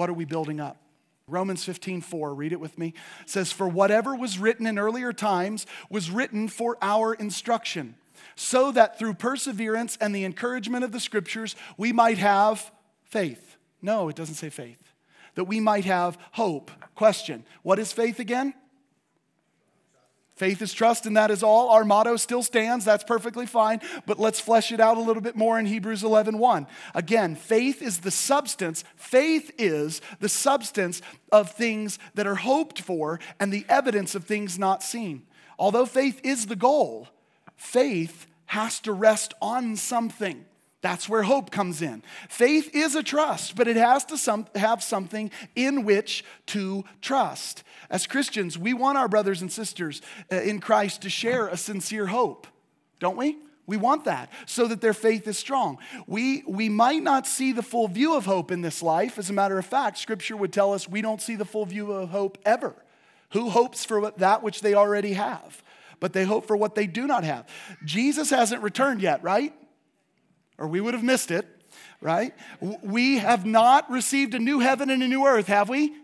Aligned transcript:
What 0.00 0.08
are 0.08 0.14
we 0.14 0.24
building 0.24 0.60
up? 0.60 0.78
Romans 1.28 1.62
15, 1.62 2.00
4, 2.00 2.32
read 2.32 2.52
it 2.52 2.58
with 2.58 2.78
me. 2.78 2.94
It 3.20 3.28
says, 3.28 3.52
For 3.52 3.68
whatever 3.68 4.14
was 4.14 4.38
written 4.38 4.66
in 4.66 4.78
earlier 4.78 5.12
times 5.12 5.66
was 5.90 6.10
written 6.10 6.48
for 6.48 6.78
our 6.80 7.12
instruction, 7.12 7.96
so 8.34 8.72
that 8.72 8.98
through 8.98 9.12
perseverance 9.12 9.98
and 10.00 10.14
the 10.14 10.24
encouragement 10.24 10.84
of 10.84 10.92
the 10.92 11.00
scriptures, 11.00 11.54
we 11.76 11.92
might 11.92 12.16
have 12.16 12.72
faith. 13.04 13.58
No, 13.82 14.08
it 14.08 14.16
doesn't 14.16 14.36
say 14.36 14.48
faith. 14.48 14.82
That 15.34 15.44
we 15.44 15.60
might 15.60 15.84
have 15.84 16.16
hope. 16.32 16.70
Question 16.94 17.44
What 17.62 17.78
is 17.78 17.92
faith 17.92 18.20
again? 18.20 18.54
Faith 20.40 20.62
is 20.62 20.72
trust, 20.72 21.04
and 21.04 21.18
that 21.18 21.30
is 21.30 21.42
all. 21.42 21.68
Our 21.68 21.84
motto 21.84 22.16
still 22.16 22.42
stands. 22.42 22.86
That's 22.86 23.04
perfectly 23.04 23.44
fine. 23.44 23.82
But 24.06 24.18
let's 24.18 24.40
flesh 24.40 24.72
it 24.72 24.80
out 24.80 24.96
a 24.96 25.00
little 25.02 25.20
bit 25.20 25.36
more 25.36 25.58
in 25.58 25.66
Hebrews 25.66 26.02
11 26.02 26.38
1. 26.38 26.66
Again, 26.94 27.36
faith 27.36 27.82
is 27.82 27.98
the 27.98 28.10
substance. 28.10 28.82
Faith 28.96 29.50
is 29.58 30.00
the 30.18 30.30
substance 30.30 31.02
of 31.30 31.50
things 31.50 31.98
that 32.14 32.26
are 32.26 32.36
hoped 32.36 32.80
for 32.80 33.20
and 33.38 33.52
the 33.52 33.66
evidence 33.68 34.14
of 34.14 34.24
things 34.24 34.58
not 34.58 34.82
seen. 34.82 35.26
Although 35.58 35.84
faith 35.84 36.22
is 36.24 36.46
the 36.46 36.56
goal, 36.56 37.08
faith 37.58 38.26
has 38.46 38.80
to 38.80 38.94
rest 38.94 39.34
on 39.42 39.76
something. 39.76 40.46
That's 40.82 41.08
where 41.08 41.22
hope 41.22 41.50
comes 41.50 41.82
in. 41.82 42.02
Faith 42.28 42.70
is 42.74 42.94
a 42.94 43.02
trust, 43.02 43.54
but 43.54 43.68
it 43.68 43.76
has 43.76 44.04
to 44.06 44.16
some, 44.16 44.46
have 44.54 44.82
something 44.82 45.30
in 45.54 45.84
which 45.84 46.24
to 46.46 46.84
trust. 47.02 47.64
As 47.90 48.06
Christians, 48.06 48.56
we 48.56 48.72
want 48.72 48.96
our 48.96 49.08
brothers 49.08 49.42
and 49.42 49.52
sisters 49.52 50.00
uh, 50.32 50.36
in 50.36 50.58
Christ 50.58 51.02
to 51.02 51.10
share 51.10 51.48
a 51.48 51.56
sincere 51.56 52.06
hope, 52.06 52.46
don't 52.98 53.16
we? 53.16 53.36
We 53.66 53.76
want 53.76 54.06
that 54.06 54.32
so 54.46 54.66
that 54.66 54.80
their 54.80 54.94
faith 54.94 55.28
is 55.28 55.38
strong. 55.38 55.78
We, 56.06 56.42
we 56.46 56.68
might 56.68 57.02
not 57.02 57.26
see 57.26 57.52
the 57.52 57.62
full 57.62 57.86
view 57.86 58.16
of 58.16 58.24
hope 58.24 58.50
in 58.50 58.62
this 58.62 58.82
life. 58.82 59.18
As 59.18 59.30
a 59.30 59.34
matter 59.34 59.58
of 59.58 59.66
fact, 59.66 59.98
Scripture 59.98 60.36
would 60.36 60.52
tell 60.52 60.72
us 60.72 60.88
we 60.88 61.02
don't 61.02 61.20
see 61.20 61.36
the 61.36 61.44
full 61.44 61.66
view 61.66 61.92
of 61.92 62.08
hope 62.08 62.38
ever. 62.44 62.74
Who 63.30 63.50
hopes 63.50 63.84
for 63.84 64.10
that 64.16 64.42
which 64.42 64.62
they 64.62 64.74
already 64.74 65.12
have? 65.12 65.62
But 66.00 66.14
they 66.14 66.24
hope 66.24 66.46
for 66.46 66.56
what 66.56 66.74
they 66.74 66.86
do 66.86 67.06
not 67.06 67.22
have. 67.22 67.46
Jesus 67.84 68.30
hasn't 68.30 68.62
returned 68.62 69.02
yet, 69.02 69.22
right? 69.22 69.54
Or 70.60 70.68
we 70.68 70.80
would 70.80 70.94
have 70.94 71.02
missed 71.02 71.32
it, 71.32 71.48
right? 72.00 72.34
We 72.60 73.18
have 73.18 73.44
not 73.46 73.90
received 73.90 74.34
a 74.34 74.38
new 74.38 74.60
heaven 74.60 74.90
and 74.90 75.02
a 75.02 75.08
new 75.08 75.26
earth, 75.26 75.48
have 75.48 75.68
we? 75.68 75.94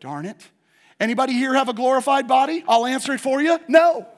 Darn 0.00 0.24
it. 0.24 0.48
Anybody 0.98 1.34
here 1.34 1.54
have 1.54 1.68
a 1.68 1.74
glorified 1.74 2.26
body? 2.26 2.64
I'll 2.66 2.86
answer 2.86 3.12
it 3.12 3.20
for 3.20 3.40
you. 3.40 3.58
No. 3.68 4.08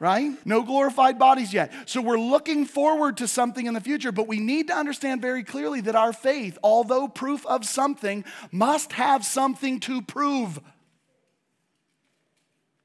right? 0.00 0.32
No 0.44 0.62
glorified 0.62 1.18
bodies 1.18 1.52
yet. 1.52 1.72
So 1.86 2.00
we're 2.00 2.18
looking 2.18 2.66
forward 2.66 3.18
to 3.18 3.28
something 3.28 3.66
in 3.66 3.74
the 3.74 3.80
future, 3.80 4.10
but 4.10 4.26
we 4.26 4.40
need 4.40 4.66
to 4.66 4.74
understand 4.74 5.22
very 5.22 5.44
clearly 5.44 5.80
that 5.82 5.94
our 5.94 6.12
faith, 6.12 6.58
although 6.62 7.06
proof 7.06 7.46
of 7.46 7.64
something, 7.64 8.24
must 8.50 8.92
have 8.92 9.24
something 9.24 9.78
to 9.80 10.02
prove. 10.02 10.60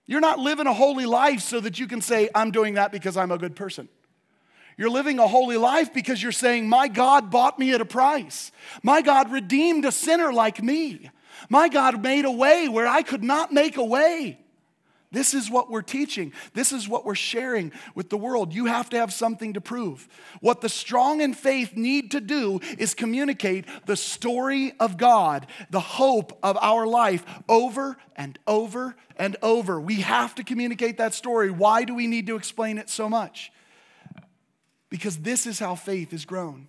You're 0.05 0.21
not 0.21 0.37
living 0.37 0.67
a 0.67 0.73
holy 0.73 1.07
life 1.07 1.39
so 1.39 1.59
that 1.59 1.79
you 1.79 1.87
can 1.87 2.01
say, 2.01 2.29
I'm 2.35 2.51
doing 2.51 2.75
that 2.75 2.91
because 2.91 3.17
I'm 3.17 3.31
a 3.31 3.37
good 3.37 3.55
person. 3.55 3.89
You're 4.77 4.89
living 4.89 5.19
a 5.19 5.27
holy 5.27 5.57
life 5.57 5.93
because 5.93 6.21
you're 6.21 6.31
saying, 6.31 6.67
My 6.67 6.87
God 6.87 7.29
bought 7.29 7.59
me 7.59 7.73
at 7.73 7.81
a 7.81 7.85
price. 7.85 8.51
My 8.81 9.01
God 9.01 9.31
redeemed 9.31 9.85
a 9.85 9.91
sinner 9.91 10.33
like 10.33 10.61
me. 10.61 11.09
My 11.49 11.69
God 11.69 12.01
made 12.01 12.25
a 12.25 12.31
way 12.31 12.67
where 12.67 12.87
I 12.87 13.01
could 13.01 13.23
not 13.23 13.51
make 13.51 13.77
a 13.77 13.83
way. 13.83 14.39
This 15.13 15.35
is 15.35 15.49
what 15.49 15.69
we're 15.69 15.83
teaching. 15.83 16.33
This 16.55 16.71
is 16.71 16.89
what 16.89 17.05
we're 17.05 17.13
sharing 17.13 17.71
with 17.93 18.09
the 18.09 18.17
world. 18.17 18.51
You 18.51 18.65
have 18.65 18.89
to 18.89 18.97
have 18.97 19.13
something 19.13 19.53
to 19.53 19.61
prove. 19.61 20.07
What 20.41 20.61
the 20.61 20.69
strong 20.69 21.21
in 21.21 21.35
faith 21.35 21.75
need 21.75 22.09
to 22.11 22.19
do 22.19 22.59
is 22.79 22.95
communicate 22.95 23.65
the 23.85 23.95
story 23.95 24.73
of 24.79 24.97
God, 24.97 25.45
the 25.69 25.79
hope 25.79 26.39
of 26.41 26.57
our 26.59 26.87
life 26.87 27.23
over 27.47 27.95
and 28.15 28.39
over 28.47 28.95
and 29.15 29.35
over. 29.43 29.79
We 29.79 30.01
have 30.01 30.33
to 30.35 30.43
communicate 30.43 30.97
that 30.97 31.13
story. 31.13 31.51
Why 31.51 31.83
do 31.83 31.93
we 31.93 32.07
need 32.07 32.25
to 32.25 32.35
explain 32.35 32.79
it 32.79 32.89
so 32.89 33.07
much? 33.07 33.51
Because 34.93 35.17
this 35.17 35.47
is 35.47 35.57
how 35.57 35.73
faith 35.73 36.13
is 36.13 36.23
grown. 36.23 36.67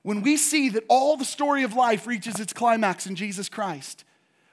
When 0.00 0.22
we 0.22 0.38
see 0.38 0.70
that 0.70 0.86
all 0.88 1.18
the 1.18 1.24
story 1.26 1.64
of 1.64 1.74
life 1.74 2.06
reaches 2.06 2.40
its 2.40 2.54
climax 2.54 3.06
in 3.06 3.14
Jesus 3.14 3.50
Christ, 3.50 4.06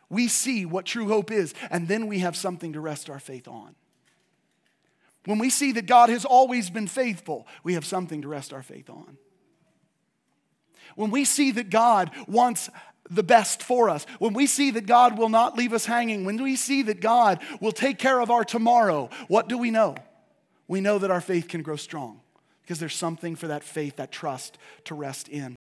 we 0.09 0.27
see 0.27 0.65
what 0.65 0.85
true 0.85 1.07
hope 1.07 1.31
is, 1.31 1.53
and 1.71 1.87
then 1.87 2.07
we 2.07 2.19
have 2.19 2.35
something 2.35 2.73
to 2.73 2.81
rest 2.81 3.09
our 3.09 3.21
faith 3.21 3.47
on. 3.47 3.73
When 5.23 5.39
we 5.39 5.49
see 5.49 5.71
that 5.71 5.85
God 5.85 6.09
has 6.09 6.25
always 6.25 6.69
been 6.69 6.87
faithful, 6.87 7.47
we 7.63 7.75
have 7.75 7.85
something 7.85 8.21
to 8.21 8.27
rest 8.27 8.51
our 8.51 8.61
faith 8.61 8.89
on. 8.89 9.15
When 10.97 11.09
we 11.09 11.23
see 11.23 11.51
that 11.51 11.69
God 11.69 12.11
wants 12.27 12.69
the 13.09 13.23
best 13.23 13.63
for 13.63 13.89
us, 13.89 14.05
when 14.19 14.33
we 14.33 14.45
see 14.45 14.71
that 14.71 14.87
God 14.87 15.17
will 15.17 15.29
not 15.29 15.57
leave 15.57 15.71
us 15.71 15.85
hanging, 15.85 16.25
when 16.25 16.43
we 16.43 16.57
see 16.57 16.81
that 16.81 16.99
God 16.99 17.39
will 17.61 17.71
take 17.71 17.97
care 17.97 18.19
of 18.19 18.29
our 18.29 18.43
tomorrow, 18.43 19.09
what 19.29 19.47
do 19.47 19.57
we 19.57 19.71
know? 19.71 19.95
We 20.67 20.81
know 20.81 20.99
that 20.99 21.11
our 21.11 21.21
faith 21.21 21.47
can 21.47 21.61
grow 21.61 21.77
strong 21.77 22.19
because 22.65 22.79
there's 22.79 22.95
something 22.95 23.35
for 23.35 23.47
that 23.47 23.63
faith, 23.63 23.97
that 23.97 24.11
trust 24.11 24.57
to 24.85 24.95
rest 24.95 25.27
in. 25.27 25.55